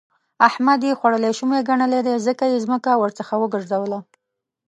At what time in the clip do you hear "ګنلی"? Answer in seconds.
1.67-2.01